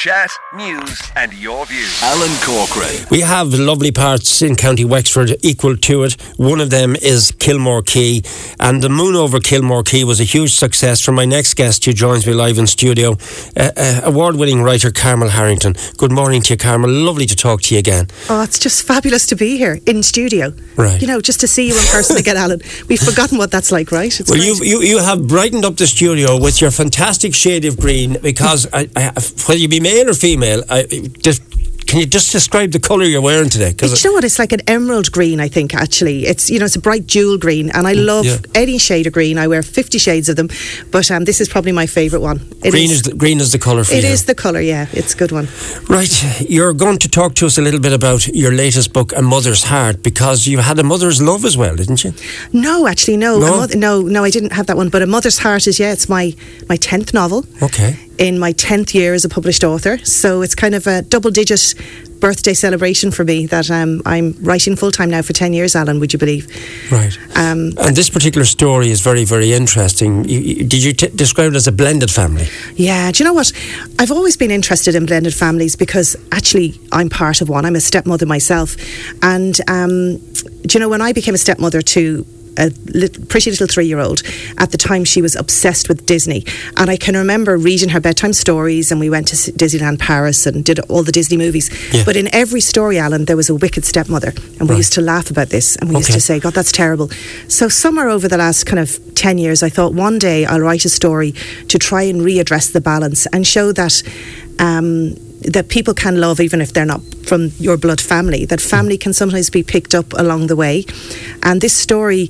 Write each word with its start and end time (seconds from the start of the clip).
Chat, 0.00 0.30
news, 0.54 0.98
and 1.14 1.30
your 1.34 1.66
views. 1.66 2.02
Alan 2.02 2.34
Corcoran. 2.40 3.04
We 3.10 3.20
have 3.20 3.52
lovely 3.52 3.92
parts 3.92 4.40
in 4.40 4.56
County 4.56 4.82
Wexford 4.82 5.36
equal 5.42 5.76
to 5.76 6.04
it. 6.04 6.18
One 6.38 6.58
of 6.58 6.70
them 6.70 6.96
is 6.96 7.32
Kilmore 7.38 7.82
Quay, 7.82 8.22
and 8.58 8.82
the 8.82 8.88
moon 8.88 9.14
over 9.14 9.40
Kilmore 9.40 9.82
Quay 9.82 10.04
was 10.04 10.18
a 10.18 10.24
huge 10.24 10.52
success 10.54 11.02
for 11.02 11.12
my 11.12 11.26
next 11.26 11.52
guest 11.52 11.84
who 11.84 11.92
joins 11.92 12.26
me 12.26 12.32
live 12.32 12.56
in 12.56 12.66
studio, 12.66 13.18
uh, 13.54 13.72
uh, 13.76 14.00
award 14.04 14.36
winning 14.36 14.62
writer 14.62 14.90
Carmel 14.90 15.28
Harrington. 15.28 15.74
Good 15.98 16.12
morning 16.12 16.40
to 16.44 16.54
you, 16.54 16.56
Carmel. 16.56 16.88
Lovely 16.88 17.26
to 17.26 17.36
talk 17.36 17.60
to 17.64 17.74
you 17.74 17.78
again. 17.78 18.06
Oh, 18.30 18.40
it's 18.42 18.58
just 18.58 18.86
fabulous 18.86 19.26
to 19.26 19.36
be 19.36 19.58
here 19.58 19.80
in 19.84 20.02
studio. 20.02 20.54
Right. 20.76 20.98
You 20.98 21.08
know, 21.08 21.20
just 21.20 21.40
to 21.40 21.46
see 21.46 21.68
you 21.68 21.74
in 21.78 21.84
person 21.88 22.16
again, 22.16 22.38
Alan. 22.38 22.62
We've 22.88 22.98
forgotten 22.98 23.36
what 23.36 23.50
that's 23.50 23.70
like, 23.70 23.92
right? 23.92 24.18
It's 24.18 24.30
Well, 24.30 24.38
great. 24.38 24.46
you, 24.46 24.64
you 24.64 24.80
you 24.80 24.98
have 24.98 25.28
brightened 25.28 25.66
up 25.66 25.76
the 25.76 25.86
studio 25.86 26.40
with 26.40 26.62
your 26.62 26.70
fantastic 26.70 27.34
shade 27.34 27.66
of 27.66 27.78
green 27.78 28.16
because 28.22 28.66
I, 28.72 28.88
I, 28.96 29.12
whether 29.46 29.60
you 29.60 29.68
be 29.68 29.89
male 29.90 30.08
or 30.10 30.14
female, 30.14 30.62
I, 30.68 30.84
just, 31.22 31.42
can 31.86 31.98
you 31.98 32.06
just 32.06 32.30
describe 32.30 32.70
the 32.70 32.78
colour 32.78 33.02
you're 33.04 33.20
wearing 33.22 33.48
today? 33.50 33.72
Do 33.72 33.86
you 33.86 33.94
know 34.04 34.12
what? 34.12 34.22
It's 34.24 34.38
like 34.38 34.52
an 34.52 34.60
emerald 34.68 35.10
green, 35.10 35.40
I 35.40 35.48
think, 35.48 35.74
actually. 35.74 36.26
It's, 36.26 36.48
you 36.48 36.58
know, 36.60 36.66
it's 36.66 36.76
a 36.76 36.80
bright 36.80 37.06
jewel 37.08 37.36
green, 37.38 37.70
and 37.70 37.86
I 37.88 37.94
love 37.94 38.24
Mm, 38.26 38.28
yeah. 38.54 38.60
any 38.62 38.78
shade 38.78 39.06
of 39.08 39.12
green. 39.12 39.38
I 39.38 39.48
wear 39.48 39.62
50 39.62 39.98
shades 39.98 40.28
of 40.28 40.36
them, 40.36 40.48
but 40.92 41.10
um, 41.10 41.24
this 41.24 41.40
is 41.40 41.48
probably 41.48 41.72
my 41.72 41.86
favourite 41.86 42.22
one. 42.22 42.38
It 42.62 42.70
green 42.70 42.90
is 42.90 43.02
the, 43.02 43.14
green 43.14 43.40
is 43.40 43.50
the 43.50 43.58
colour 43.58 43.82
for 43.84 43.94
It 43.94 44.04
you. 44.04 44.10
is 44.10 44.24
the 44.26 44.34
colour, 44.34 44.60
yeah. 44.60 44.86
It's 44.92 45.14
a 45.14 45.16
good 45.16 45.32
one. 45.32 45.48
Right, 45.88 46.40
you're 46.48 46.74
going 46.74 46.98
to 46.98 47.08
talk 47.08 47.34
to 47.36 47.46
us 47.46 47.58
a 47.58 47.62
little 47.62 47.80
bit 47.80 47.92
about 47.92 48.28
your 48.28 48.52
latest 48.52 48.92
book, 48.92 49.12
A 49.16 49.22
Mother's 49.22 49.64
Heart, 49.64 50.02
because 50.04 50.46
you 50.46 50.58
had 50.58 50.78
a 50.78 50.84
mother's 50.84 51.20
love 51.20 51.44
as 51.44 51.56
well, 51.56 51.74
didn't 51.74 52.04
you? 52.04 52.12
No, 52.52 52.86
actually, 52.86 53.16
no. 53.16 53.40
No? 53.40 53.46
A 53.54 53.56
moth- 53.56 53.74
no, 53.74 54.02
no, 54.02 54.22
I 54.22 54.30
didn't 54.30 54.52
have 54.52 54.66
that 54.66 54.76
one. 54.76 54.90
But 54.90 55.02
A 55.02 55.06
Mother's 55.06 55.38
Heart 55.38 55.66
is, 55.66 55.80
yeah, 55.80 55.92
it's 55.92 56.08
my, 56.08 56.34
my 56.68 56.76
10th 56.76 57.12
novel. 57.14 57.44
Okay. 57.62 57.96
In 58.20 58.38
my 58.38 58.52
10th 58.52 58.92
year 58.94 59.14
as 59.14 59.24
a 59.24 59.28
published 59.28 59.64
author. 59.64 59.96
So 60.04 60.42
it's 60.42 60.54
kind 60.54 60.74
of 60.74 60.86
a 60.86 61.00
double 61.00 61.30
digit 61.30 61.74
birthday 62.20 62.52
celebration 62.52 63.10
for 63.10 63.24
me 63.24 63.46
that 63.46 63.70
um, 63.70 64.02
I'm 64.04 64.36
writing 64.42 64.76
full 64.76 64.90
time 64.90 65.08
now 65.08 65.22
for 65.22 65.32
10 65.32 65.54
years, 65.54 65.74
Alan, 65.74 65.98
would 66.00 66.12
you 66.12 66.18
believe? 66.18 66.46
Right. 66.92 67.16
Um, 67.34 67.72
And 67.78 67.96
this 67.96 68.10
particular 68.10 68.44
story 68.44 68.90
is 68.90 69.00
very, 69.00 69.24
very 69.24 69.54
interesting. 69.54 70.28
You, 70.28 70.38
you, 70.38 70.54
did 70.64 70.84
you 70.84 70.92
t- 70.92 71.08
describe 71.08 71.52
it 71.52 71.56
as 71.56 71.66
a 71.66 71.72
blended 71.72 72.10
family? 72.10 72.46
yeah, 72.76 73.10
do 73.10 73.24
you 73.24 73.24
know 73.24 73.32
what? 73.32 73.50
I've 73.98 74.10
always 74.10 74.36
been 74.36 74.50
interested 74.50 74.94
in 74.94 75.06
blended 75.06 75.34
families 75.34 75.74
because 75.74 76.14
actually 76.30 76.78
I'm 76.92 77.08
part 77.08 77.40
of 77.40 77.48
one. 77.48 77.64
I'm 77.64 77.74
a 77.76 77.80
stepmother 77.80 78.26
myself. 78.26 78.76
And 79.22 79.58
um, 79.66 80.18
do 80.18 80.74
you 80.74 80.80
know, 80.80 80.90
when 80.90 81.00
I 81.00 81.14
became 81.14 81.34
a 81.34 81.38
stepmother 81.38 81.80
to 81.80 82.26
a 82.58 82.70
lit- 82.92 83.28
pretty 83.28 83.50
little 83.50 83.66
three 83.66 83.86
year 83.86 83.98
old. 83.98 84.22
At 84.58 84.70
the 84.72 84.78
time, 84.78 85.04
she 85.04 85.22
was 85.22 85.36
obsessed 85.36 85.88
with 85.88 86.06
Disney. 86.06 86.44
And 86.76 86.90
I 86.90 86.96
can 86.96 87.16
remember 87.16 87.56
reading 87.56 87.90
her 87.90 88.00
bedtime 88.00 88.32
stories, 88.32 88.90
and 88.90 89.00
we 89.00 89.10
went 89.10 89.28
to 89.28 89.36
Disneyland 89.52 89.98
Paris 89.98 90.46
and 90.46 90.64
did 90.64 90.78
all 90.88 91.02
the 91.02 91.12
Disney 91.12 91.36
movies. 91.36 91.70
Yeah. 91.92 92.04
But 92.04 92.16
in 92.16 92.28
every 92.34 92.60
story, 92.60 92.98
Alan, 92.98 93.24
there 93.26 93.36
was 93.36 93.48
a 93.50 93.54
wicked 93.54 93.84
stepmother. 93.84 94.32
And 94.58 94.68
we 94.68 94.74
Right. 94.74 94.76
used 94.78 94.92
to 94.94 95.00
laugh 95.00 95.30
about 95.30 95.50
this. 95.50 95.76
And 95.76 95.90
we 95.90 95.96
used 95.96 96.12
to 96.12 96.20
say, 96.20 96.38
God, 96.40 96.54
that's 96.54 96.72
terrible. 96.72 97.10
So, 97.48 97.68
somewhere 97.68 98.08
over 98.08 98.28
the 98.28 98.36
last 98.38 98.64
kind 98.66 98.78
of 98.78 98.98
10 99.14 99.38
years, 99.38 99.62
I 99.62 99.68
thought 99.68 99.94
one 99.94 100.18
day 100.18 100.44
I'll 100.44 100.60
write 100.60 100.84
a 100.84 100.88
story 100.88 101.34
to 101.68 101.78
try 101.78 102.02
and 102.02 102.20
readdress 102.22 102.72
the 102.72 102.80
balance 102.80 103.26
and 103.32 103.46
show 103.46 103.72
that. 103.72 104.02
Um, 104.58 105.16
that 105.42 105.68
people 105.68 105.94
can 105.94 106.20
love 106.20 106.40
even 106.40 106.60
if 106.60 106.72
they're 106.72 106.84
not 106.84 107.00
from 107.24 107.52
your 107.58 107.76
blood 107.76 108.00
family, 108.00 108.44
that 108.46 108.60
family 108.60 108.98
can 108.98 109.12
sometimes 109.12 109.50
be 109.50 109.62
picked 109.62 109.94
up 109.94 110.12
along 110.14 110.46
the 110.48 110.56
way. 110.56 110.84
And 111.42 111.60
this 111.60 111.76
story, 111.76 112.28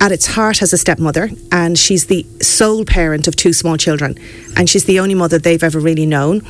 at 0.00 0.12
its 0.12 0.26
heart, 0.26 0.58
has 0.58 0.72
a 0.72 0.78
stepmother, 0.78 1.30
and 1.52 1.78
she's 1.78 2.06
the 2.06 2.26
sole 2.40 2.84
parent 2.84 3.28
of 3.28 3.36
two 3.36 3.52
small 3.52 3.76
children, 3.76 4.18
and 4.56 4.68
she's 4.68 4.84
the 4.84 5.00
only 5.00 5.14
mother 5.14 5.38
they've 5.38 5.62
ever 5.62 5.78
really 5.78 6.06
known. 6.06 6.42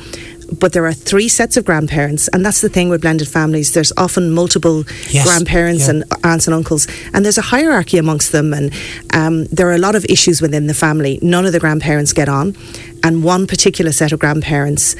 But 0.51 0.73
there 0.73 0.85
are 0.87 0.93
three 0.93 1.29
sets 1.29 1.57
of 1.57 1.65
grandparents, 1.65 2.27
and 2.29 2.43
that's 2.43 2.61
the 2.61 2.69
thing 2.69 2.89
with 2.89 3.01
blended 3.01 3.27
families. 3.27 3.73
There's 3.73 3.93
often 3.97 4.31
multiple 4.31 4.83
Yes, 5.09 5.27
grandparents 5.27 5.83
yeah. 5.83 5.91
and 5.91 6.03
aunts 6.23 6.47
and 6.47 6.55
uncles, 6.55 6.87
and 7.13 7.23
there's 7.23 7.37
a 7.37 7.43
hierarchy 7.43 7.99
amongst 7.99 8.31
them, 8.31 8.51
and 8.53 8.73
um, 9.13 9.45
there 9.45 9.67
are 9.69 9.75
a 9.75 9.77
lot 9.77 9.95
of 9.95 10.05
issues 10.05 10.41
within 10.41 10.65
the 10.65 10.73
family. 10.73 11.19
None 11.21 11.45
of 11.45 11.51
the 11.51 11.59
grandparents 11.59 12.13
get 12.13 12.27
on, 12.29 12.55
and 13.03 13.23
one 13.23 13.45
particular 13.45 13.91
set 13.91 14.11
of 14.11 14.19
grandparents 14.19 14.95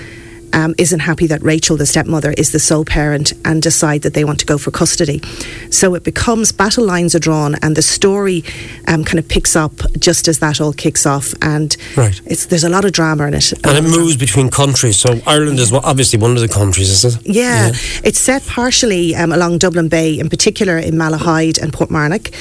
um, 0.54 0.76
isn't 0.78 1.00
happy 1.02 1.28
that 1.28 1.42
Rachel, 1.42 1.78
the 1.78 1.86
stepmother, 1.86 2.34
is 2.38 2.52
the 2.52 2.60
sole 2.60 2.86
parent 2.86 3.34
and 3.46 3.62
decide 3.62 4.02
that 4.04 4.14
they 4.14 4.24
want 4.24 4.40
to 4.40 4.46
go 4.46 4.58
for 4.58 4.72
custody. 4.72 5.22
So 5.70 5.96
it 5.96 6.04
becomes 6.04 6.52
battle 6.52 6.86
lines 6.86 7.16
are 7.16 7.20
drawn, 7.20 7.56
and 7.62 7.76
the 7.76 7.82
story 7.82 8.44
um, 8.88 9.04
kind 9.04 9.20
of 9.20 9.28
picks 9.28 9.56
up 9.56 9.74
just 10.00 10.28
as 10.28 10.40
that 10.40 10.60
all 10.62 10.74
kicks 10.74 11.06
off. 11.06 11.34
And 11.42 11.76
Right. 11.96 12.20
it's 12.26 12.46
there's 12.48 12.64
a 12.64 12.70
lot 12.70 12.86
of 12.86 12.92
drama 12.92 13.28
in 13.28 13.34
it. 13.34 13.52
And 13.64 13.78
it 13.78 13.84
moves 13.84 14.16
between 14.18 14.50
countries. 14.50 14.98
So 14.98 15.20
Ireland 15.26 15.60
is 15.60 15.72
obviously 15.74 16.20
one 16.20 16.32
of 16.32 16.42
the 16.42 16.48
countries, 16.48 16.90
is 16.90 17.06
it? 17.06 17.22
Yeah, 17.26 17.72
it's 18.04 18.20
set 18.20 18.46
partially 18.46 19.16
um, 19.16 19.32
along 19.32 19.60
Dublin 19.60 19.88
Bay, 19.90 20.20
in 20.20 20.30
particular 20.30 20.78
in 20.78 20.96
Malahide 20.96 21.62
and 21.62 21.72
Portmarnock. 21.72 22.34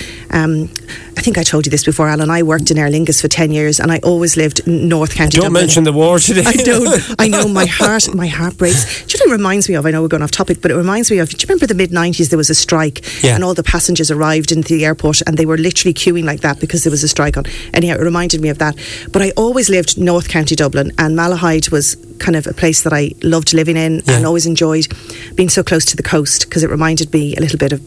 I 1.19 1.21
think 1.21 1.37
I 1.37 1.43
told 1.43 1.67
you 1.67 1.71
this 1.71 1.85
before, 1.85 2.09
Alan. 2.09 2.31
I 2.31 2.45
worked 2.45 2.71
in 2.71 2.79
Aer 2.79 2.89
Lingus 2.89 3.21
for 3.21 3.27
10 3.27 3.51
years 3.51 3.81
and 3.81 3.91
I 3.91 3.99
always 4.05 4.37
lived 4.37 4.65
North 4.69 5.15
County 5.17 5.37
Don't 5.39 5.47
Dublin. 5.47 5.63
mention 5.65 5.83
the 5.83 5.93
war 5.93 6.19
today. 6.29 6.45
I 6.47 6.53
don't. 6.53 7.01
I 7.19 7.27
know 7.27 7.49
my 7.49 7.67
heart. 7.67 8.15
My 8.15 8.29
heart 8.29 8.57
breaks. 8.57 9.05
Do 9.05 9.19
you 9.19 9.27
know 9.27 9.31
what 9.31 9.35
it 9.35 9.39
reminds 9.39 9.69
me 9.69 9.75
of? 9.75 9.85
I 9.85 9.91
know 9.91 10.01
we're 10.01 10.07
going 10.09 10.23
off 10.23 10.31
topic, 10.31 10.63
but 10.63 10.71
it 10.71 10.77
reminds 10.77 11.11
me 11.11 11.19
of. 11.19 11.29
Do 11.31 11.37
you 11.41 11.47
remember 11.49 11.67
the 11.67 11.75
mid 11.75 11.91
'90s? 11.91 12.29
There 12.31 12.37
was 12.39 12.51
a 12.51 12.55
strike, 12.55 13.05
Yeah. 13.25 13.35
and 13.35 13.43
all 13.43 13.53
the 13.53 13.65
passengers 13.65 14.11
arrived 14.13 14.53
into 14.53 14.69
the 14.75 14.85
airport, 14.85 15.21
and 15.27 15.37
they 15.37 15.45
were 15.45 15.59
literally 15.59 15.93
queuing 15.93 16.25
like 16.25 16.41
that 16.43 16.61
because 16.61 16.85
there 16.85 16.91
was 16.93 17.03
a 17.03 17.09
strike 17.09 17.37
on. 17.37 17.45
Anyhow, 17.75 17.95
it 17.97 18.03
reminded 18.03 18.41
me 18.41 18.49
of 18.49 18.59
that. 18.59 18.77
But 19.13 19.21
I 19.23 19.33
always 19.37 19.69
lived 19.69 19.99
North 19.99 20.29
County 20.29 20.55
Dublin, 20.55 20.93
and 20.99 21.17
Malahide 21.19 21.73
was 21.73 21.97
kind 22.21 22.37
of 22.37 22.47
a 22.47 22.53
place 22.55 22.83
that 22.85 22.93
I 22.93 23.11
loved 23.23 23.53
living 23.53 23.77
in 23.77 24.03
Yeah. 24.07 24.17
and 24.19 24.25
always 24.27 24.47
enjoyed 24.47 24.87
being 25.35 25.49
so 25.49 25.63
close 25.65 25.85
to 25.87 25.97
the 25.97 26.03
coast 26.05 26.45
because 26.49 26.63
it 26.63 26.71
reminded 26.71 27.13
me 27.13 27.35
a 27.37 27.41
little 27.41 27.59
bit 27.59 27.73
of 27.73 27.81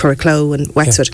Curracloe 0.00 0.54
and 0.54 0.74
Wexford. 0.74 1.10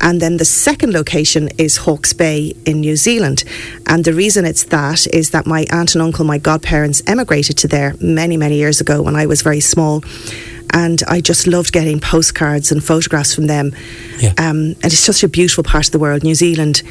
And 0.00 0.20
then 0.20 0.36
the 0.36 0.44
second 0.44 0.92
location 0.92 1.48
is 1.58 1.78
Hawke's 1.78 2.12
Bay 2.12 2.54
in 2.64 2.80
New 2.80 2.96
Zealand. 2.96 3.42
And 3.86 4.04
the 4.04 4.12
reason 4.12 4.44
it's 4.44 4.64
that 4.64 5.06
is 5.08 5.30
that 5.30 5.46
my 5.46 5.66
aunt 5.70 5.94
and 5.94 6.02
uncle, 6.02 6.24
my 6.24 6.38
godparents, 6.38 7.02
emigrated 7.06 7.56
to 7.58 7.68
there 7.68 7.94
many, 8.00 8.36
many 8.36 8.56
years 8.56 8.80
ago 8.80 9.02
when 9.02 9.16
I 9.16 9.26
was 9.26 9.42
very 9.42 9.60
small. 9.60 10.04
And 10.72 11.02
I 11.08 11.20
just 11.20 11.46
loved 11.46 11.72
getting 11.72 12.00
postcards 12.00 12.70
and 12.72 12.82
photographs 12.82 13.34
from 13.34 13.46
them. 13.46 13.72
Yeah. 14.18 14.30
Um, 14.38 14.74
and 14.82 14.86
it's 14.86 14.98
such 14.98 15.22
a 15.24 15.28
beautiful 15.28 15.64
part 15.64 15.86
of 15.86 15.92
the 15.92 15.98
world. 15.98 16.22
New 16.22 16.34
Zealand 16.34 16.82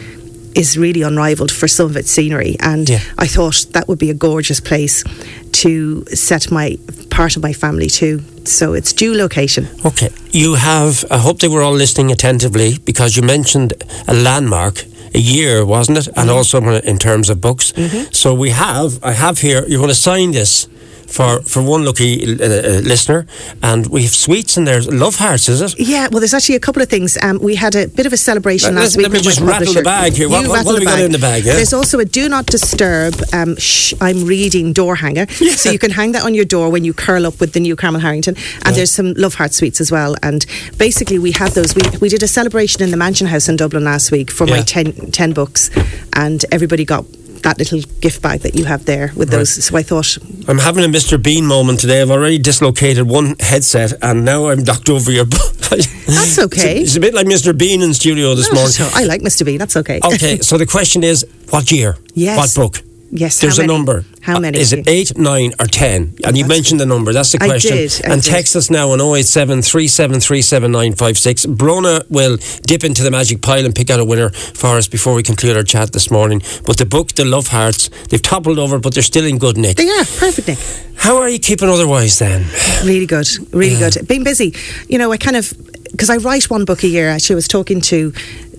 is 0.56 0.78
really 0.78 1.02
unrivaled 1.02 1.52
for 1.52 1.68
some 1.68 1.88
of 1.88 1.98
its 1.98 2.12
scenery. 2.12 2.56
And 2.60 2.88
Yeah. 2.90 3.00
I 3.18 3.28
thought 3.28 3.66
that 3.72 3.88
would 3.88 4.00
be 4.00 4.10
a 4.10 4.14
gorgeous 4.14 4.60
place 4.60 5.04
to 5.54 6.06
set 6.08 6.52
my 6.52 6.78
part 7.10 7.36
of 7.38 7.44
my 7.44 7.54
family 7.54 7.88
to. 7.88 8.22
So 8.46 8.74
it's 8.74 8.94
due 8.94 9.14
location. 9.16 9.68
Okay. 9.86 10.10
You 10.32 10.56
have, 10.56 11.06
I 11.10 11.18
hope 11.18 11.40
they 11.40 11.48
were 11.48 11.62
all 11.62 11.74
listening 11.74 12.12
attentively 12.12 12.78
because 12.80 13.16
you 13.16 13.24
mentioned 13.24 13.74
a 14.08 14.14
landmark, 14.14 14.86
a 15.14 15.20
year, 15.20 15.66
wasn't 15.66 15.98
it? 16.00 16.08
And 16.08 16.16
mm-hmm. 16.16 16.30
also 16.30 16.62
in 16.80 16.98
terms 16.98 17.30
of 17.30 17.40
books. 17.40 17.72
Mm-hmm. 17.72 18.12
So 18.12 18.34
we 18.34 18.50
have, 18.50 19.04
I 19.04 19.14
have 19.14 19.40
here, 19.40 19.66
you're 19.68 19.80
going 19.80 19.90
to 19.90 19.96
sign 19.96 20.32
this. 20.32 20.68
For, 21.14 21.42
for 21.44 21.62
one 21.62 21.86
lucky 21.86 22.24
uh, 22.24 22.44
uh, 22.44 22.82
listener, 22.84 23.28
and 23.62 23.86
we 23.86 24.02
have 24.02 24.16
sweets 24.16 24.58
and 24.58 24.66
there's 24.68 24.88
Love 24.88 25.16
hearts, 25.18 25.48
is 25.48 25.62
it? 25.62 25.76
Yeah, 25.80 26.08
well, 26.12 26.20
there's 26.22 26.34
actually 26.34 26.56
a 26.56 26.60
couple 26.68 26.82
of 26.82 26.90
things. 26.90 27.18
Um, 27.22 27.38
we 27.40 27.54
had 27.56 27.76
a 27.76 27.88
bit 27.88 28.08
of 28.08 28.14
a 28.14 28.18
celebration 28.18 28.74
Let- 28.74 28.82
last 28.82 28.98
let 28.98 29.04
week. 29.04 29.12
me 29.12 29.18
with 29.20 29.26
just 29.36 29.42
rattle 29.42 29.74
the 29.76 29.84
bag 29.84 30.14
here. 30.14 30.28
What- 30.28 30.48
what- 30.48 30.66
what 30.66 30.74
have 30.74 30.80
we 30.80 30.86
got 30.86 31.00
in 31.02 31.12
the 31.12 31.20
bag, 31.20 31.46
yeah? 31.46 31.54
There's 31.54 31.72
also 31.74 32.00
a 32.00 32.06
do 32.06 32.28
not 32.30 32.48
disturb. 32.48 33.14
Um, 33.32 33.56
shh, 33.58 33.94
I'm 34.02 34.26
reading 34.26 34.74
door 34.74 34.96
hanger, 34.96 35.28
so 35.62 35.70
you 35.70 35.78
can 35.78 35.92
hang 35.92 36.14
that 36.14 36.24
on 36.24 36.34
your 36.34 36.46
door 36.46 36.70
when 36.72 36.84
you 36.84 36.94
curl 36.94 37.28
up 37.28 37.40
with 37.40 37.54
the 37.54 37.60
new 37.60 37.76
Carmel 37.76 38.02
Harrington. 38.02 38.36
And 38.66 38.76
there's 38.76 38.92
some 38.92 39.14
love 39.14 39.36
heart 39.36 39.54
sweets 39.54 39.80
as 39.80 39.92
well. 39.92 40.16
And 40.24 40.46
basically, 40.80 41.20
we 41.20 41.32
have 41.34 41.54
those. 41.54 41.76
We 41.76 41.84
we 42.02 42.10
did 42.10 42.24
a 42.24 42.28
celebration 42.28 42.82
in 42.82 42.90
the 42.90 42.98
Mansion 42.98 43.28
House 43.28 43.48
in 43.48 43.56
Dublin 43.56 43.84
last 43.84 44.12
week 44.12 44.32
for 44.32 44.48
Yeah. 44.48 44.56
my 44.56 44.62
10, 44.64 45.12
10 45.12 45.34
books, 45.34 45.70
and 46.14 46.44
everybody 46.52 46.86
got. 46.86 47.06
That 47.44 47.58
little 47.58 47.82
gift 48.02 48.22
bag 48.22 48.42
that 48.42 48.56
you 48.56 48.66
have 48.66 48.86
there 48.86 49.12
with 49.16 49.30
those. 49.30 49.66
So 49.66 49.78
I 49.78 49.84
thought, 49.84 50.18
I'm 50.48 50.60
having 50.60 50.84
a 50.84 50.88
Mr. 50.88 51.22
Bean 51.22 51.46
moment 51.46 51.80
today. 51.80 52.02
I've 52.02 52.10
already 52.10 52.40
dislocated 52.40 53.08
one 53.08 53.36
headset, 53.40 53.94
and 54.02 54.24
now 54.26 54.48
I'm 54.48 54.64
knocked 54.64 54.90
over 54.90 55.12
your. 55.12 55.26
Book. 55.26 55.54
That's 56.08 56.40
okay. 56.40 56.82
It's, 56.82 56.96
a 56.96 57.00
bit 57.00 57.14
like 57.14 57.26
Mr. 57.26 57.58
Bean 57.58 57.82
in 57.82 57.94
studio 57.94 58.36
this 58.36 58.52
morning. 58.54 58.74
Oh, 58.80 58.92
I 58.96 59.06
like 59.06 59.22
Mr. 59.22 59.46
Bean. 59.46 59.58
That's 59.58 59.76
okay. 59.78 60.00
Okay, 60.04 60.38
so 60.42 60.58
the 60.58 60.66
question 60.66 61.04
is, 61.04 61.26
what 61.50 61.72
year? 61.72 61.98
Yes. 62.14 62.38
What 62.38 62.74
book? 62.74 62.84
Yes, 63.16 63.40
There's 63.40 63.60
a 63.60 63.68
number. 63.68 64.06
How 64.22 64.38
Uh, 64.38 64.40
many? 64.40 64.58
Is 64.60 64.74
it 64.74 64.88
eight, 64.88 65.16
nine, 65.16 65.54
or 65.60 65.68
ten? 65.68 66.16
And 66.26 66.36
you 66.36 66.46
mentioned 66.48 66.80
the 66.80 66.86
number. 66.88 67.14
That's 67.14 67.32
the 67.32 67.38
question. 67.38 67.74
I 67.74 67.78
did, 67.78 68.02
I 68.06 68.14
and 68.14 68.24
did. 68.24 68.32
text 68.32 68.56
us 68.56 68.72
now 68.72 68.90
on 68.90 69.00
087 69.00 69.60
3737956. 69.60 71.46
Brona 71.56 72.04
will 72.10 72.38
dip 72.66 72.84
into 72.84 73.04
the 73.04 73.12
magic 73.12 73.42
pile 73.42 73.66
and 73.66 73.76
pick 73.76 73.90
out 73.92 74.00
a 74.00 74.06
winner 74.06 74.30
for 74.32 74.78
us 74.78 74.88
before 74.88 75.14
we 75.14 75.22
conclude 75.24 75.56
our 75.56 75.64
chat 75.64 75.92
this 75.92 76.10
morning. 76.10 76.42
But 76.66 76.78
the 76.78 76.86
book, 76.86 77.14
The 77.14 77.26
Love 77.26 77.48
Hearts, 77.50 77.90
they've 78.10 78.22
toppled 78.22 78.58
over, 78.58 78.80
but 78.80 78.94
they're 78.96 79.04
still 79.04 79.26
in 79.26 79.38
good 79.38 79.58
nick. 79.58 79.78
They 79.78 79.90
are 79.90 80.06
perfect, 80.06 80.48
Nick. 80.48 80.58
How 80.96 81.18
are 81.18 81.30
you 81.30 81.40
keeping 81.40 81.70
otherwise 81.70 82.18
then? 82.20 82.46
Really 82.84 83.06
good, 83.06 83.28
really 83.54 83.78
good. 83.78 84.08
Been 84.08 84.24
busy, 84.24 84.56
you 84.88 84.98
know, 84.98 85.12
I 85.12 85.18
kind 85.18 85.36
of 85.38 85.54
because 85.92 86.10
I 86.10 86.18
write 86.18 86.50
one 86.50 86.66
book 86.66 86.82
a 86.84 86.88
year. 86.88 87.08
Actually, 87.10 87.36
I 87.36 87.36
was 87.36 87.48
talking 87.48 87.80
to 87.82 88.12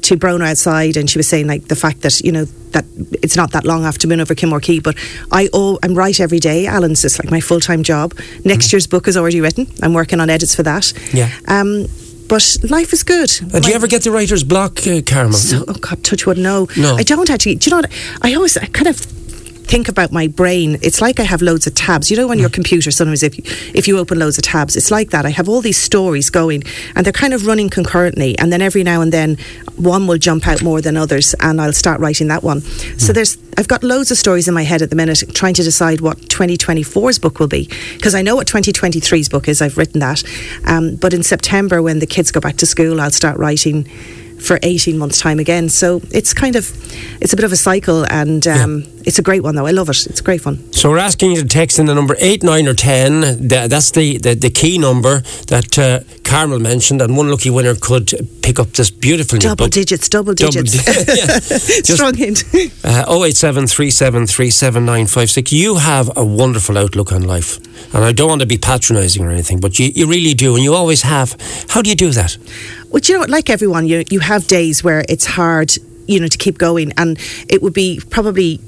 to 0.05 0.17
Brona 0.17 0.49
outside, 0.49 0.97
and 0.97 1.09
she 1.09 1.19
was 1.19 1.29
saying 1.29 1.47
like 1.47 1.69
the 1.69 1.77
fact 1.77 2.03
that 2.03 2.21
you 2.21 2.33
know 2.33 2.45
that 2.73 2.85
it's 3.23 3.37
not 3.37 3.53
that 3.53 3.65
long 3.65 3.85
after 3.85 4.07
Moon 4.09 4.21
over 4.21 4.35
Kilmore 4.35 4.61
Quay, 4.61 4.81
but 4.81 4.97
I 5.33 5.49
oh 5.53 5.79
I'm 5.83 5.95
right 5.95 6.19
every 6.21 6.41
day. 6.41 6.67
Alan's 6.67 7.03
just 7.03 7.19
like 7.19 7.31
my 7.31 7.41
full 7.41 7.61
time 7.61 7.83
job. 7.83 8.15
Next 8.45 8.73
year's 8.73 8.87
book 8.87 9.09
is 9.09 9.17
already 9.17 9.41
written. 9.41 9.67
I'm 9.83 9.95
working 9.95 10.21
on 10.21 10.31
edits 10.31 10.55
for 10.55 10.63
that. 10.65 10.93
Yeah. 11.13 11.31
Um, 11.49 11.87
but 12.29 12.57
life 12.71 12.93
is 12.93 13.03
good. 13.03 13.31
Uh, 13.53 13.61
do 13.61 13.69
you 13.69 13.75
ever 13.75 13.87
get 13.87 14.03
the 14.03 14.11
writer's 14.11 14.45
block, 14.45 14.87
uh, 14.87 15.03
Carmel? 15.07 15.35
so, 15.35 15.65
oh 15.69 15.75
God, 15.75 16.03
touch 16.03 16.27
wood, 16.27 16.39
no. 16.39 16.69
No. 16.77 16.97
I 16.97 17.03
don't 17.03 17.29
actually. 17.31 17.57
Do 17.57 17.69
you 17.69 17.77
know 17.77 17.83
what? 17.83 17.93
I 18.23 18.35
always 18.35 18.57
I 18.57 18.67
kind 18.67 18.89
of 18.89 18.97
think 19.75 19.89
about 19.89 20.13
my 20.13 20.29
brain. 20.29 20.79
It's 20.83 21.01
like 21.01 21.19
I 21.19 21.25
have 21.25 21.43
loads 21.43 21.67
of 21.67 21.75
tabs. 21.75 22.09
You 22.09 22.17
know, 22.17 22.31
on 22.31 22.39
your 22.39 22.49
computer, 22.49 22.93
sometimes 22.93 23.25
if 23.25 23.37
you, 23.37 23.43
if 23.75 23.89
you 23.89 23.99
open 23.99 24.21
loads 24.21 24.39
of 24.39 24.45
tabs, 24.45 24.77
it's 24.77 24.93
like 24.93 25.11
that. 25.11 25.27
I 25.27 25.31
have 25.31 25.49
all 25.49 25.61
these 25.61 25.77
stories 25.77 26.31
going, 26.31 26.63
and 26.95 27.05
they're 27.05 27.13
kind 27.13 27.35
of 27.35 27.45
running 27.45 27.69
concurrently. 27.71 28.39
And 28.39 28.53
then 28.53 28.63
every 28.63 28.85
now 28.85 29.01
and 29.01 29.13
then, 29.13 29.37
one 29.75 30.07
will 30.07 30.19
jump 30.19 30.47
out 30.47 30.63
more 30.63 30.81
than 30.81 30.97
others, 30.97 31.35
and 31.41 31.61
I'll 31.61 31.73
start 31.73 31.99
writing 31.99 32.29
that 32.29 32.45
one. 32.45 32.61
So 32.99 33.13
there's. 33.13 33.37
I've 33.59 33.67
got 33.67 33.83
loads 33.83 34.13
of 34.13 34.17
stories 34.17 34.47
in 34.47 34.55
my 34.55 34.63
head 34.63 34.81
at 34.81 34.91
the 34.91 34.97
minute, 34.97 35.25
trying 35.35 35.55
to 35.55 35.65
decide 35.65 36.01
what 36.01 36.19
2024's 36.19 37.19
book 37.19 37.41
will 37.41 37.49
be, 37.49 37.69
because 37.95 38.15
I 38.15 38.23
know 38.23 38.37
what 38.37 38.47
2023's 38.47 39.29
book 39.29 39.49
is. 39.49 39.61
I've 39.61 39.77
written 39.77 39.99
that, 39.99 40.23
um, 40.67 40.95
but 40.95 41.13
in 41.13 41.25
September, 41.25 41.83
when 41.83 41.99
the 41.99 42.07
kids 42.07 42.31
go 42.31 42.39
back 42.39 42.59
to 42.59 42.67
school, 42.67 43.01
I'll 43.01 43.11
start 43.11 43.39
writing 43.39 43.89
for 44.39 44.59
18 44.63 44.99
months 44.99 45.19
time 45.21 45.39
again 45.39 45.71
so 45.71 46.03
it's 46.11 46.35
kind 46.35 46.55
of 46.55 46.71
it's 47.23 47.33
a 47.33 47.37
bit 47.37 47.47
of 47.47 47.53
a 47.53 47.57
cycle 47.57 48.05
and 48.11 48.47
um, 48.47 48.85
it's 49.07 49.19
a 49.19 49.23
great 49.23 49.43
one 49.43 49.55
though 49.57 49.67
i 49.67 49.71
love 49.73 49.89
it 49.89 50.07
it's 50.07 50.21
a 50.21 50.23
great 50.25 50.41
fun 50.41 50.57
So 50.73 50.91
we're 50.91 50.99
asking 51.07 51.31
you 51.33 51.43
to 51.43 51.49
text 51.49 51.79
in 51.79 51.87
the 51.87 51.95
number 51.95 52.15
8, 52.19 52.43
9 52.43 52.69
or 52.69 52.75
10. 52.75 53.49
Th- 53.49 53.69
That's 53.71 53.91
the, 53.93 54.19
the, 54.19 54.35
the 54.35 54.51
key 54.51 54.77
number 54.79 55.23
that 55.49 55.79
uh, 55.79 56.01
Carmel 56.25 56.59
mentioned, 56.59 57.01
and 57.03 57.17
one 57.17 57.31
lucky 57.31 57.49
winner 57.51 57.75
could 57.75 58.13
pick 58.43 58.59
up 58.59 58.69
this 58.73 58.91
beautiful 58.91 59.39
double 59.39 59.69
digits 59.69 60.09
double 60.09 60.35
Double 60.35 60.63
digits 60.63 61.05
di- 61.07 61.17
yeah. 61.21 61.95
Strong 61.97 62.15
hint 62.17 62.45
Uh, 62.85 63.05
087 63.25 63.67
You 65.51 65.77
have 65.77 66.11
a 66.17 66.25
wonderful 66.25 66.77
outlook 66.77 67.13
on 67.13 67.23
life. 67.23 67.59
And 67.95 68.05
I 68.05 68.13
don't 68.13 68.29
want 68.29 68.41
to 68.41 68.47
be 68.47 68.59
patronising 68.59 69.23
or 69.25 69.31
anything, 69.31 69.61
but 69.61 69.79
you, 69.79 69.87
you 69.95 70.07
really 70.07 70.35
do, 70.35 70.55
and 70.57 70.63
you 70.65 70.75
always 70.75 71.03
have. 71.03 71.37
How 71.69 71.81
do 71.83 71.89
you 71.91 71.97
do 71.97 72.11
that? 72.11 72.37
well 72.91 73.01
you 73.05 73.15
know 73.15 73.21
what 73.21 73.31
like 73.31 73.51
everyone 73.51 73.87
you, 73.89 74.05
you 74.11 74.21
have 74.21 74.47
days 74.47 74.85
where 74.85 75.05
it's 75.09 75.27
hard 75.27 75.73
you 76.07 76.21
know 76.21 76.29
to 76.29 76.39
keep 76.39 76.59
going 76.59 76.93
and 76.97 77.19
it 77.49 77.61
would 77.63 77.73
be 77.73 78.01
probably 78.11 78.61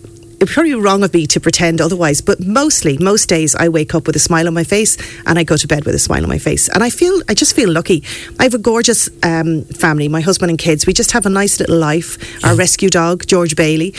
probably 0.45 0.75
wrong 0.75 1.03
of 1.03 1.15
me 1.15 1.27
to 1.29 1.41
pretend 1.41 1.81
otherwise, 1.81 2.21
but 2.21 2.41
mostly, 2.41 2.99
most 2.99 3.29
days 3.29 3.55
I 3.55 3.69
wake 3.69 3.95
up 3.95 4.07
with 4.07 4.17
a 4.17 4.19
smile 4.19 4.47
on 4.47 4.55
my 4.55 4.65
face 4.65 4.99
and 5.25 5.39
I 5.39 5.45
go 5.45 5.57
to 5.57 5.67
bed 5.67 5.85
with 5.87 5.95
a 5.95 5.99
smile 5.99 6.23
on 6.23 6.29
my 6.29 6.39
face. 6.39 6.69
And 6.69 6.83
I 6.83 6.91
feel, 6.91 7.23
I 7.29 7.35
just 7.35 7.57
feel 7.57 7.71
lucky. 7.71 8.05
I 8.39 8.43
have 8.43 8.55
a 8.55 8.59
gorgeous 8.59 9.09
um, 9.23 9.63
family, 9.65 10.09
my 10.09 10.21
husband 10.21 10.51
and 10.51 10.59
kids. 10.59 10.87
We 10.87 10.93
just 10.93 11.13
have 11.13 11.25
a 11.25 11.31
nice 11.31 11.59
little 11.59 11.79
life. 11.79 12.45
Our 12.45 12.55
rescue 12.55 12.91
dog, 12.91 13.27
George 13.27 13.57
Bailey, 13.57 13.95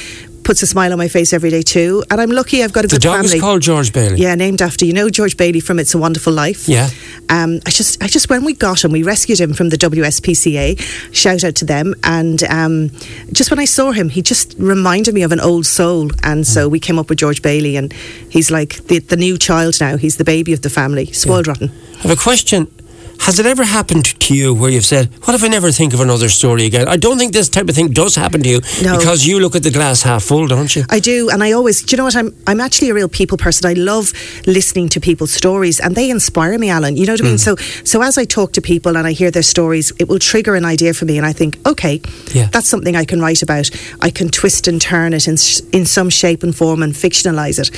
puts 0.47 0.63
a 0.63 0.67
smile 0.67 0.93
on 0.93 0.97
my 0.97 1.09
face 1.09 1.33
every 1.33 1.49
day 1.49 1.61
too. 1.61 2.03
And 2.09 2.21
I'm 2.21 2.31
lucky 2.31 2.63
I've 2.63 2.71
got 2.71 2.85
a. 2.85 2.87
The 2.87 2.95
good 2.95 3.01
dog 3.01 3.15
family. 3.21 3.35
is 3.35 3.41
called 3.41 3.61
George 3.61 3.91
Bailey. 3.91 4.17
Yeah, 4.17 4.33
named 4.35 4.61
after 4.61 4.85
you 4.85 4.93
know 4.93 5.09
George 5.09 5.35
Bailey 5.35 5.59
from 5.59 5.77
It's 5.77 5.93
a 5.93 5.97
Wonderful 5.97 6.31
Life. 6.31 6.69
Yeah. 6.69 6.89
Um, 7.29 7.59
I 7.65 7.69
just, 7.69 8.01
I 8.01 8.07
just 8.07 8.29
when 8.29 8.45
we 8.45 8.53
got 8.53 8.83
him, 8.85 8.91
we 8.93 9.03
rescued 9.03 9.39
him 9.41 9.53
from 9.53 9.67
the 9.69 9.77
WSPCA. 9.77 10.79
Shout 11.13 11.43
out 11.43 11.55
to 11.55 11.65
them. 11.65 11.93
And 12.03 12.41
um, 12.45 12.89
just 13.33 13.51
when 13.51 13.59
I 13.59 13.65
saw 13.65 13.91
him, 13.91 14.07
he 14.09 14.21
just 14.21 14.55
reminded 14.57 15.13
me 15.13 15.23
of 15.23 15.33
an 15.33 15.41
old 15.41 15.65
soul. 15.65 16.09
And 16.23 16.37
Mm. 16.37 16.45
so 16.45 16.69
we 16.69 16.79
came 16.79 16.97
up 16.99 17.09
with 17.09 17.17
George 17.19 17.41
Bailey, 17.41 17.75
and 17.75 17.91
he's 18.29 18.49
like 18.49 18.85
the, 18.87 18.99
the 18.99 19.17
new 19.17 19.37
child 19.37 19.79
now. 19.81 19.97
He's 19.97 20.15
the 20.17 20.23
baby 20.23 20.53
of 20.53 20.61
the 20.61 20.69
family. 20.69 21.07
Spoiled 21.11 21.47
rotten. 21.47 21.69
I 21.99 22.01
have 22.07 22.11
a 22.11 22.15
question. 22.15 22.67
Has 23.21 23.39
it 23.39 23.45
ever 23.45 23.65
happened 23.65 24.05
to 24.21 24.33
you 24.33 24.53
where 24.53 24.69
you've 24.69 24.85
said, 24.85 25.09
What 25.25 25.35
if 25.35 25.43
I 25.43 25.47
never 25.49 25.71
think 25.71 25.93
of 25.93 25.99
another 25.99 26.29
story 26.29 26.65
again? 26.65 26.87
I 26.87 26.95
don't 26.97 27.17
think 27.17 27.33
this 27.33 27.49
type 27.49 27.67
of 27.67 27.75
thing 27.75 27.89
does 27.91 28.15
happen 28.15 28.41
to 28.43 28.49
you 28.49 28.61
No. 28.81 28.97
because 28.97 29.25
you 29.25 29.39
look 29.39 29.55
at 29.55 29.63
the 29.63 29.71
glass 29.71 30.03
half 30.03 30.23
full, 30.23 30.47
don't 30.47 30.73
you? 30.75 30.83
I 30.89 30.99
do, 30.99 31.29
and 31.29 31.43
I 31.43 31.51
always. 31.51 31.81
Do 31.83 31.91
you 31.93 31.97
know 31.97 32.05
what? 32.05 32.15
I'm 32.15 32.33
I'm 32.47 32.61
actually 32.61 32.89
a 32.89 32.93
real 32.93 33.09
people 33.09 33.37
person. 33.37 33.65
I 33.69 33.73
love 33.73 34.13
listening 34.45 34.87
to 34.89 34.99
people's 35.01 35.33
stories, 35.33 35.79
and 35.79 35.93
they 35.95 36.09
inspire 36.09 36.57
me, 36.57 36.69
Alan. 36.69 36.95
You 36.95 37.05
know 37.05 37.13
what 37.13 37.21
I 37.21 37.25
mean? 37.25 37.35
Mm. 37.35 37.39
So 37.39 37.55
so 37.83 38.01
as 38.01 38.17
I 38.17 38.23
talk 38.25 38.53
to 38.53 38.61
people 38.61 38.95
and 38.97 39.05
I 39.07 39.11
hear 39.11 39.29
their 39.31 39.43
stories, 39.43 39.91
it 39.99 40.07
will 40.07 40.19
trigger 40.19 40.55
an 40.55 40.63
idea 40.65 40.93
for 40.93 41.05
me, 41.05 41.17
and 41.17 41.25
I 41.25 41.33
think, 41.33 41.57
okay, 41.65 42.01
Yeah. 42.33 42.47
that's 42.51 42.67
something 42.69 42.95
I 42.95 43.03
can 43.05 43.19
write 43.19 43.41
about. 43.43 43.69
I 44.01 44.09
can 44.09 44.29
twist 44.29 44.67
and 44.67 44.79
turn 44.81 45.13
it 45.13 45.27
in 45.27 45.35
in 45.73 45.85
some 45.85 46.09
shape 46.09 46.43
and 46.43 46.55
form 46.55 46.81
and 46.83 46.93
fictionalize 46.93 47.59
it. 47.59 47.71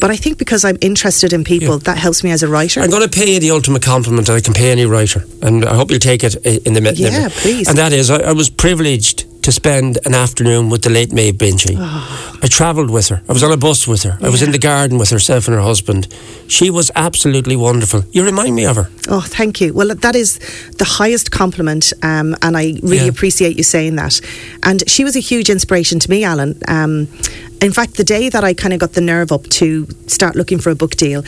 But 0.00 0.10
I 0.10 0.16
think 0.16 0.38
because 0.38 0.64
I'm 0.64 0.78
interested 0.80 1.32
in 1.32 1.44
people, 1.44 1.74
Yeah. 1.76 1.84
that 1.94 1.98
helps 1.98 2.24
me 2.24 2.32
as 2.32 2.42
a 2.42 2.48
writer. 2.48 2.80
I'm 2.80 2.90
going 2.90 3.08
to 3.08 3.18
pay 3.20 3.34
you 3.34 3.40
the 3.40 3.52
ultimate 3.52 3.82
compliment 3.82 4.28
I 4.28 4.40
can 4.40 4.52
pay 4.54 4.72
writer, 4.88 5.24
and 5.42 5.64
I 5.64 5.74
hope 5.74 5.90
you'll 5.90 6.00
take 6.00 6.24
it 6.24 6.34
in 6.66 6.72
the 6.74 6.80
mid. 6.80 6.98
Yeah, 6.98 7.28
please. 7.32 7.68
And 7.68 7.78
that 7.78 7.92
is, 7.92 8.10
I, 8.10 8.18
I 8.30 8.32
was 8.32 8.50
privileged 8.50 9.24
to 9.42 9.52
spend 9.52 9.96
an 10.04 10.12
afternoon 10.12 10.70
with 10.70 10.82
the 10.82 10.90
late 10.90 11.12
Maeve 11.12 11.36
Binchy. 11.36 11.76
Ah. 11.78 12.38
I 12.42 12.48
travelled 12.48 12.90
with 12.90 13.06
her. 13.08 13.22
I 13.28 13.32
was 13.32 13.44
on 13.44 13.52
a 13.52 13.56
bus 13.56 13.86
with 13.86 14.02
her. 14.02 14.18
I 14.20 14.28
was 14.28 14.42
in 14.42 14.50
the 14.50 14.58
garden 14.58 14.98
with 14.98 15.10
herself 15.10 15.46
and 15.46 15.54
her 15.56 15.62
husband. 15.62 16.08
She 16.48 16.68
was 16.68 16.90
absolutely 16.96 17.54
wonderful. 17.54 18.02
You 18.10 18.24
remind 18.24 18.56
me 18.56 18.66
of 18.66 18.74
her. 18.76 18.90
Oh, 19.08 19.20
thank 19.20 19.60
you. 19.60 19.72
Well, 19.72 19.94
that 19.94 20.16
is 20.16 20.38
the 20.78 20.84
highest 20.84 21.30
compliment, 21.30 21.92
um, 22.02 22.34
and 22.42 22.56
I 22.56 22.80
really 22.82 22.96
Yeah. 23.04 23.04
appreciate 23.14 23.56
you 23.56 23.62
saying 23.62 23.94
that. 23.96 24.20
And 24.64 24.82
she 24.90 25.04
was 25.04 25.14
a 25.14 25.20
huge 25.20 25.48
inspiration 25.48 26.00
to 26.00 26.10
me, 26.10 26.24
Alan. 26.24 26.58
Um, 26.66 27.06
in 27.60 27.72
fact, 27.72 27.94
the 27.96 28.04
day 28.04 28.28
that 28.28 28.44
I 28.44 28.52
kind 28.54 28.74
of 28.74 28.80
got 28.80 28.92
the 28.92 29.00
nerve 29.00 29.32
up 29.32 29.44
to 29.44 29.86
start 30.06 30.36
looking 30.36 30.58
for 30.58 30.70
a 30.70 30.74
book 30.74 30.94
deal, 30.96 31.24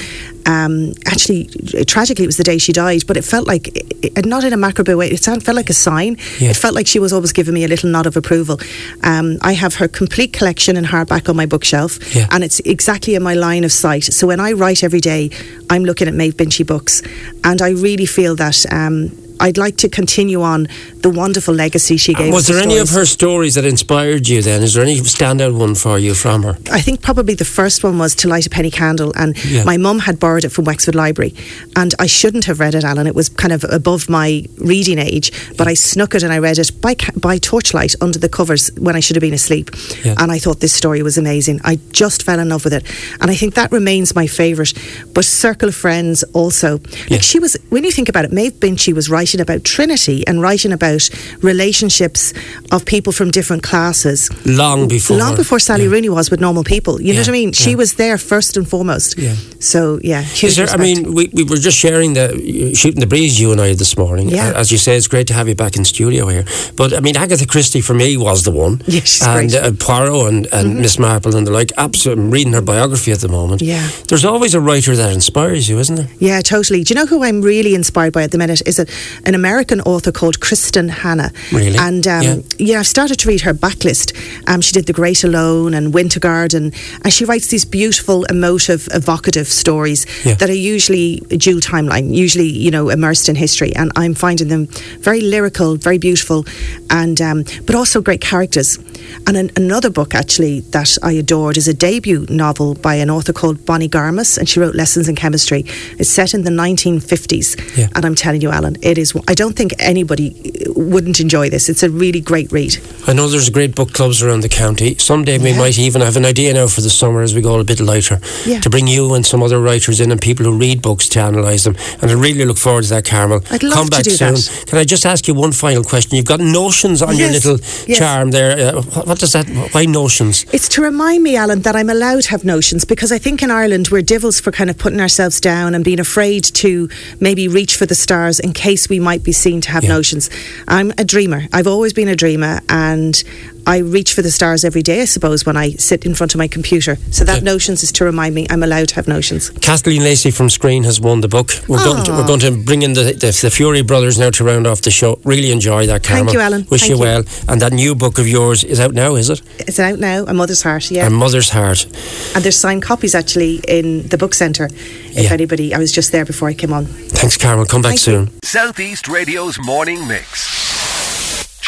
um, 0.47 0.93
actually, 1.07 1.47
tragically, 1.87 2.25
it 2.25 2.29
was 2.29 2.37
the 2.37 2.45
day 2.45 2.59
she 2.59 2.73
died. 2.73 3.07
But 3.07 3.17
it 3.17 3.25
felt 3.25 3.47
like, 3.47 3.69
it, 4.05 4.27
not 4.27 4.45
in 4.45 4.53
a 4.53 4.57
macabre 4.57 4.97
way, 4.97 5.11
it 5.11 5.21
felt 5.21 5.47
like 5.55 5.71
a 5.71 5.75
sign. 5.75 6.17
Yeah. 6.39 6.51
It 6.51 6.57
felt 6.57 6.75
like 6.75 6.87
she 6.87 6.99
was 6.99 7.13
always 7.13 7.33
giving 7.33 7.55
me 7.55 7.65
a 7.65 7.69
little 7.69 7.91
nod 7.91 8.07
of 8.07 8.17
approval. 8.17 8.61
Um, 9.03 9.39
I 9.43 9.53
have 9.55 9.75
her 9.77 9.89
complete 9.89 10.33
collection 10.33 10.77
in 10.77 10.85
hardback 10.85 11.29
on 11.29 11.37
my 11.37 11.47
bookshelf, 11.47 11.99
Yeah. 12.15 12.27
and 12.31 12.45
it's 12.45 12.61
exactly 12.61 13.15
in 13.15 13.23
my 13.23 13.35
line 13.35 13.65
of 13.65 13.73
sight. 13.73 14.05
So 14.05 14.27
when 14.27 14.41
I 14.41 14.53
write 14.53 14.85
every 14.85 15.01
day, 15.01 15.31
I'm 15.71 15.85
looking 15.85 16.09
at 16.09 16.15
Maeve 16.15 16.35
Binchy 16.37 16.67
books, 16.67 17.03
and 17.45 17.61
I 17.63 17.71
really 17.71 18.07
feel 18.07 18.37
that 18.37 18.65
um, 18.71 19.11
I'd 19.41 19.57
like 19.59 19.77
to 19.79 19.89
continue 19.89 20.43
on 20.43 20.69
the 20.97 21.11
wonderful 21.11 21.55
legacy 21.55 21.97
she 21.97 22.15
gave. 22.15 22.33
Was 22.33 22.45
us, 22.45 22.47
the 22.49 22.53
there 22.55 22.63
any 22.63 22.79
of 22.79 22.91
her 22.91 23.05
stories 23.07 23.55
that 23.55 23.65
inspired 23.65 24.29
you 24.29 24.43
then? 24.43 24.63
Is 24.63 24.75
there 24.75 24.83
any 24.85 24.97
standout 25.01 25.55
one 25.57 25.75
for 25.75 25.99
you 25.99 26.15
from 26.15 26.43
her? 26.43 26.57
I 26.73 26.81
think 26.81 27.03
probably 27.03 27.35
the 27.35 27.45
first 27.45 27.85
one 27.85 27.99
was 27.99 28.15
To 28.17 28.29
Light 28.29 28.47
a 28.47 28.51
Penny 28.51 28.71
Candle, 28.71 29.13
and 29.17 29.37
Yeah. 29.45 29.65
my 29.65 29.77
mum 29.77 30.01
had 30.01 30.19
borrowed 30.19 30.45
it 30.45 30.51
from 30.51 30.65
Wexford 30.65 30.95
Library, 30.95 31.35
and 31.77 31.95
I 31.99 32.07
shouldn't 32.07 32.45
have 32.47 32.59
read 32.61 32.75
it, 32.75 32.85
Alan. 32.85 33.07
It 33.07 33.15
was 33.15 33.29
kind 33.29 33.53
of 33.53 33.65
above 33.71 34.09
my 34.09 34.45
reading 34.59 34.99
age, 34.99 35.31
but 35.57 35.67
I 35.69 35.75
snuck 35.75 36.15
it 36.15 36.23
and 36.23 36.33
I 36.33 36.39
read 36.39 36.59
it 36.59 36.71
by 36.81 36.95
by 37.17 37.39
torchlight 37.39 37.95
under 38.01 38.19
the 38.19 38.29
covers 38.29 38.71
when 38.79 38.97
I 38.97 39.01
should 39.01 39.15
have 39.17 39.21
been 39.21 39.35
asleep, 39.35 39.71
Yeah. 40.05 40.15
and 40.19 40.33
I 40.33 40.39
thought 40.39 40.61
this 40.61 40.73
story 40.73 41.03
was 41.03 41.17
amazing. 41.19 41.61
I 41.65 41.79
just 41.93 42.23
fell 42.23 42.41
in 42.41 42.49
love 42.49 42.65
with 42.65 42.73
it, 42.73 42.83
and 43.21 43.31
I 43.31 43.37
think 43.37 43.55
that 43.55 43.71
remains 43.71 44.15
my 44.15 44.27
favourite. 44.27 44.73
But 45.15 45.25
Circle 45.25 45.69
of 45.69 45.75
Friends 45.75 46.25
also, 46.33 46.81
Yeah. 47.09 47.17
like 47.17 47.23
she 47.23 47.39
was. 47.39 47.57
When 47.69 47.85
you 47.85 47.93
think 47.93 48.09
about 48.09 48.25
it, 48.25 48.33
Maeve 48.33 48.55
Binchy 48.61 48.93
was 48.95 49.09
writing 49.09 49.28
about 49.35 49.63
Trinity 49.65 50.27
and 50.27 50.41
writing 50.41 50.73
about 50.73 51.09
relationships 51.43 52.33
of 52.73 52.85
people 52.85 53.13
from 53.13 53.31
different 53.31 53.63
classes 53.63 54.31
Long 54.47 54.89
before. 54.89 55.17
long 55.17 55.37
before 55.37 55.59
Sally 55.59 55.85
Yeah. 55.85 55.91
Rooney 55.91 56.09
was 56.09 56.31
with 56.31 56.41
normal 56.41 56.65
people. 56.65 57.01
You 57.03 57.13
know 57.15 57.21
what 57.21 57.29
I 57.29 57.33
mean? 57.33 57.53
She 57.53 57.71
yeah. 57.71 57.77
was 57.77 57.95
there 57.95 58.17
first 58.19 58.57
and 58.57 58.67
foremost. 58.69 59.19
Yeah. 59.19 59.35
So 59.61 59.99
yeah, 60.03 60.23
huge 60.23 60.57
there, 60.57 60.69
I 60.69 60.77
mean, 60.77 61.15
we, 61.15 61.29
we 61.33 61.45
were 61.45 61.57
just 61.57 61.79
sharing 61.79 62.15
the 62.15 62.27
shooting 62.75 63.01
the 63.01 63.07
breeze, 63.07 63.41
you 63.41 63.53
and 63.53 63.61
I, 63.61 63.75
this 63.75 63.97
morning. 63.97 64.29
Yeah. 64.29 64.53
As 64.55 64.71
you 64.71 64.79
say, 64.79 64.97
it's 64.97 65.09
great 65.09 65.27
to 65.29 65.35
have 65.35 65.49
you 65.49 65.55
back 65.55 65.77
in 65.77 65.85
studio 65.85 66.29
here. 66.29 66.45
But 66.77 66.93
I 66.93 67.01
mean, 67.01 67.17
Agatha 67.17 67.47
Christie 67.47 67.81
for 67.81 67.95
me 67.95 68.17
was 68.17 68.43
the 68.45 68.51
one. 68.53 68.83
Yeah, 68.89 69.01
she's 69.01 69.23
and 69.27 69.51
great. 69.51 69.63
Mm-hmm. 69.63 69.75
uh, 69.75 69.85
Poirot 69.87 70.29
and, 70.33 70.47
and 70.53 70.81
Miss 70.81 70.99
Marple 70.99 71.37
and 71.37 71.47
the 71.47 71.51
like. 71.51 71.71
Absolutely, 71.77 72.25
I'm 72.25 72.31
reading 72.31 72.53
her 72.55 72.63
biography 72.63 73.13
at 73.13 73.21
the 73.21 73.29
moment. 73.29 73.61
Yeah. 73.63 73.87
There's 74.09 74.25
always 74.25 74.55
a 74.55 74.61
writer 74.61 74.97
that 74.97 75.13
inspires 75.13 75.69
you, 75.69 75.79
isn't 75.79 75.97
there? 75.97 76.09
Yeah, 76.19 76.41
totally. 76.41 76.85
Do 76.85 76.95
you 76.95 77.01
know 77.01 77.07
who 77.07 77.23
I'm 77.23 77.43
really 77.43 77.75
inspired 77.75 78.13
by 78.13 78.23
at 78.23 78.31
the 78.31 78.39
minute? 78.39 78.63
Is 78.67 78.79
a, 78.79 78.87
an 79.25 79.35
American 79.35 79.81
author 79.83 80.13
called 80.13 80.41
Kristin 80.41 80.89
Hannah. 80.91 81.33
Really? 81.53 81.77
And 81.79 82.07
um, 82.07 82.23
Yeah. 82.23 82.37
yeah. 82.59 82.79
I've 82.81 82.87
started 82.87 83.19
to 83.21 83.29
read 83.29 83.43
her 83.43 83.55
backlist. 83.55 84.13
Um, 84.47 84.61
she 84.61 84.73
did 84.73 84.87
The 84.87 84.93
Great 84.93 85.25
Alone 85.25 85.75
and 85.75 85.93
Winter 85.95 86.21
Garden, 86.21 86.73
and 87.03 87.13
she 87.13 87.25
writes 87.25 87.49
these 87.49 87.65
beautiful, 87.65 88.25
emotive, 88.25 88.89
evocative 88.95 89.49
stories 89.49 90.07
Yeah. 90.25 90.35
that 90.35 90.49
are 90.51 90.53
usually 90.75 91.23
a 91.31 91.37
dual 91.37 91.61
timeline, 91.61 92.15
usually 92.15 92.49
you 92.49 92.71
know 92.71 92.89
immersed 92.91 93.29
in 93.29 93.37
history, 93.37 93.75
and 93.77 93.91
I'm 93.97 94.15
finding 94.15 94.49
them 94.49 94.67
very 95.01 95.21
lyrical, 95.21 95.77
very 95.77 95.99
beautiful, 95.99 96.45
and 96.91 97.21
um, 97.21 97.45
but 97.67 97.75
also 97.75 98.01
great 98.01 98.21
characters. 98.21 98.79
And 99.27 99.37
an, 99.37 99.51
another 99.57 99.91
book 99.91 100.15
actually 100.15 100.61
that 100.71 100.97
I 101.03 101.13
adored 101.13 101.57
is 101.57 101.69
a 101.69 101.75
debut 101.75 102.27
novel 102.29 102.75
by 102.75 102.95
an 102.97 103.11
author 103.11 103.33
called 103.33 103.65
Bonnie 103.65 103.89
Garmus, 103.89 104.39
and 104.39 104.49
she 104.49 104.61
wrote 104.61 104.75
Lessons 104.75 105.09
in 105.09 105.15
Chemistry. 105.17 105.65
It's 105.99 106.11
set 106.11 106.35
in 106.35 106.45
the 106.45 106.51
1950s, 106.51 107.57
Yeah. 107.77 107.89
and 107.95 108.05
I'm 108.05 108.15
telling 108.15 108.41
you, 108.41 108.51
Alan, 108.51 108.77
it 108.83 108.99
is 108.99 109.08
is. 109.15 109.23
I 109.29 109.35
don't 109.35 109.57
think 109.57 109.73
anybody 109.79 110.35
wouldn't 110.75 111.21
enjoy 111.21 111.51
this. 111.51 111.69
It's 111.69 111.83
a 111.83 111.91
really 111.91 112.21
great 112.21 112.51
read. 112.53 112.77
I 113.07 113.13
know 113.13 113.29
there's 113.29 113.51
great 113.51 113.75
book 113.75 113.93
clubs 113.93 114.23
around 114.23 114.41
the 114.43 114.49
county. 114.49 114.97
Someday 114.99 115.39
we 115.39 115.51
Yeah. 115.51 115.59
might 115.59 115.79
even 115.79 116.03
have 116.03 116.17
an 116.17 116.25
idea 116.25 116.53
now 116.55 116.67
for 116.69 116.81
the 116.81 116.91
summer 116.91 117.23
as 117.23 117.35
we 117.35 117.41
go 117.41 117.59
a 117.59 117.65
bit 117.65 117.81
lighter 117.81 118.21
Yeah. 118.47 118.61
to 118.61 118.71
bring 118.71 118.87
you 118.87 119.15
and 119.15 119.25
some 119.27 119.43
other 119.43 119.61
writers 119.61 120.01
in 120.01 120.11
and 120.13 120.21
people 120.21 120.45
who 120.47 120.53
read 120.57 120.83
books 120.83 121.09
to 121.11 121.25
analyse 121.27 121.65
them. 121.65 121.77
And 122.01 122.11
I 122.11 122.15
really 122.15 122.45
look 122.45 122.59
forward 122.59 122.85
to 122.85 122.91
that, 122.91 123.05
Carmel. 123.05 123.43
I'd 123.51 123.63
love 123.63 123.73
Come 123.75 123.85
to 123.87 123.91
back 123.91 124.05
do 124.05 124.11
soon. 124.11 124.35
that. 124.35 124.65
Can 124.67 124.79
I 124.79 124.85
just 124.85 125.05
ask 125.07 125.27
you 125.29 125.35
one 125.35 125.53
final 125.53 125.83
question? 125.85 126.17
You've 126.17 126.25
got 126.27 126.41
notions 126.41 127.03
on 127.03 127.17
your 127.17 127.31
little 127.31 127.59
Yes. 127.87 127.99
charm 127.99 128.31
there. 128.31 128.53
Uh, 128.77 128.83
what, 128.83 129.07
what 129.07 129.19
does 129.19 129.33
that? 129.33 129.47
Why 129.73 129.85
notions? 129.87 130.45
It's 130.53 130.69
to 130.71 130.83
remind 130.83 131.23
me, 131.23 131.37
Alan, 131.37 131.63
that 131.63 131.75
I'm 131.77 131.91
allowed 131.91 132.23
to 132.25 132.31
have 132.31 132.45
notions 132.45 132.85
because 132.85 133.13
I 133.13 133.19
think 133.19 133.43
in 133.43 133.51
Ireland 133.51 133.89
we're 133.89 134.03
devils 134.03 134.41
for 134.41 134.51
kind 134.53 134.71
of 134.71 134.77
putting 134.79 135.01
ourselves 135.01 135.41
down 135.41 135.75
and 135.75 135.85
being 135.85 136.01
afraid 136.01 136.45
to 136.55 136.89
maybe 137.21 137.49
reach 137.49 137.75
for 137.77 137.87
the 137.87 137.95
stars 137.95 138.39
in 138.41 138.53
case 138.53 138.89
we 138.89 138.98
might 139.01 139.23
be 139.23 139.33
seen 139.33 139.61
to 139.63 139.71
have 139.71 139.85
Yeah. 139.85 139.91
notions. 139.91 140.31
I'm 140.67 140.93
a 140.99 141.05
dreamer. 141.05 141.47
I've 141.53 141.67
always 141.67 141.93
been 141.93 142.09
a 142.09 142.17
dreamer 142.17 142.61
and 142.69 143.23
I 143.67 143.79
reach 143.79 144.15
for 144.15 144.23
the 144.23 144.31
stars 144.31 144.65
every 144.65 144.83
day, 144.83 145.03
I 145.03 145.05
suppose, 145.05 145.45
when 145.45 145.57
I 145.57 145.73
sit 145.73 146.07
in 146.07 146.15
front 146.15 146.35
of 146.35 146.39
my 146.39 146.49
computer. 146.49 146.97
So 147.11 147.25
that 147.25 147.39
Yeah. 147.43 147.53
notions 147.53 147.83
is 147.83 147.93
to 147.93 148.05
remind 148.05 148.35
me 148.35 148.47
I'm 148.49 148.63
allowed 148.63 148.89
to 148.89 148.95
have 148.95 149.07
notions. 149.09 149.51
Kathleen 149.61 150.03
Lacey 150.03 150.31
from 150.31 150.49
Screen 150.49 150.85
has 150.85 151.01
won 151.01 151.21
the 151.21 151.29
book. 151.29 151.53
We're, 151.69 151.85
going 151.85 152.03
to, 152.05 152.13
we're 152.13 152.27
going 152.27 152.41
to 152.41 152.51
bring 152.53 152.83
in 152.83 152.95
the, 152.95 153.05
the, 153.13 153.27
the 153.27 153.51
Furey 153.51 153.87
brothers 153.87 154.19
now 154.19 154.31
to 154.31 154.45
round 154.45 154.67
off 154.67 154.81
the 154.83 154.91
show. 154.91 155.19
Really 155.25 155.53
enjoy 155.53 155.87
that, 155.87 156.03
Carol. 156.03 156.25
Thank 156.25 156.33
you, 156.35 156.41
Alan. 156.41 156.67
Wish 156.71 156.83
Thank 156.83 156.91
you 156.91 156.97
you. 156.97 157.03
well. 157.03 157.25
And 157.49 157.61
that 157.61 157.73
new 157.73 157.95
book 157.95 158.19
of 158.19 158.27
yours 158.27 158.65
is 158.65 158.81
out 158.81 158.95
now, 158.95 159.17
is 159.17 159.29
it? 159.29 159.43
It's 159.59 159.79
out 159.79 159.99
now, 159.99 160.25
A 160.27 160.33
Mother's 160.35 160.63
Heart, 160.63 160.91
yeah. 160.91 161.07
A 161.07 161.11
Mother's 161.11 161.51
Heart. 161.51 161.87
and 162.35 162.43
there's 162.45 162.57
signed 162.57 162.83
copies 162.83 163.15
actually 163.15 163.61
in 163.69 164.09
the 164.09 164.17
book 164.17 164.33
centre. 164.35 164.67
If 164.67 165.25
Yeah. 165.25 165.33
anybody, 165.33 165.75
I 165.75 165.79
was 165.79 165.93
just 165.93 166.11
there 166.13 166.25
before 166.25 166.49
I 166.49 166.55
came 166.55 166.73
on. 166.73 166.87
Thanks, 166.87 167.37
Carmel. 167.37 167.67
Come 167.67 167.83
back 167.83 167.91
Thank 167.99 168.07
you. 168.07 168.13
soon. 168.27 168.31
Southeast 168.45 169.09
Radio's 169.09 169.59
morning 169.59 170.07
mix. 170.07 170.68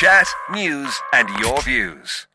Chat, 0.00 0.26
news, 0.50 0.99
and 1.12 1.28
your 1.40 1.61
views. 1.61 2.26